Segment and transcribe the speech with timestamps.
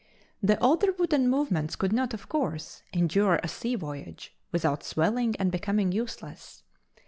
[0.41, 5.51] The older wooden movements could not, of course, endure a sea voyage without swelling and
[5.51, 6.63] becoming useless.